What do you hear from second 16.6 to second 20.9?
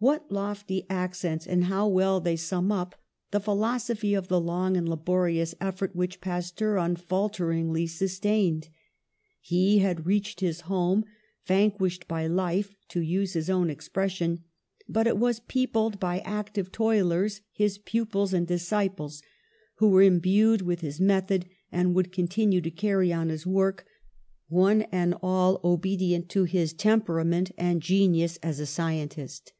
toilers, his pupils and disciples, who were imbued with